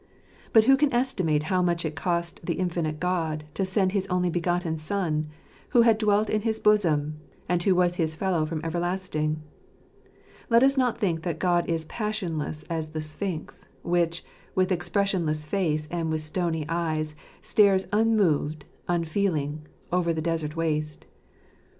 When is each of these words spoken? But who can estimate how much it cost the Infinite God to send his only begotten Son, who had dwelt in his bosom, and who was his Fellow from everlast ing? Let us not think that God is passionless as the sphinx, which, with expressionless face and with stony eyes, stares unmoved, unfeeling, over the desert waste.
But 0.51 0.63
who 0.63 0.77
can 0.77 0.91
estimate 0.91 1.43
how 1.43 1.61
much 1.61 1.85
it 1.85 1.95
cost 1.95 2.43
the 2.43 2.55
Infinite 2.55 2.99
God 2.99 3.43
to 3.53 3.63
send 3.63 3.91
his 3.91 4.07
only 4.07 4.31
begotten 4.31 4.79
Son, 4.79 5.29
who 5.69 5.83
had 5.83 5.99
dwelt 5.99 6.27
in 6.27 6.41
his 6.41 6.59
bosom, 6.59 7.19
and 7.47 7.61
who 7.61 7.75
was 7.75 7.97
his 7.97 8.15
Fellow 8.15 8.43
from 8.47 8.63
everlast 8.63 9.15
ing? 9.15 9.43
Let 10.49 10.63
us 10.63 10.75
not 10.75 10.97
think 10.97 11.21
that 11.21 11.37
God 11.37 11.69
is 11.69 11.85
passionless 11.85 12.63
as 12.63 12.87
the 12.87 12.99
sphinx, 13.01 13.67
which, 13.83 14.25
with 14.55 14.71
expressionless 14.71 15.45
face 15.45 15.87
and 15.91 16.09
with 16.09 16.21
stony 16.21 16.65
eyes, 16.67 17.13
stares 17.43 17.85
unmoved, 17.93 18.65
unfeeling, 18.87 19.67
over 19.91 20.13
the 20.13 20.19
desert 20.19 20.55
waste. 20.55 21.05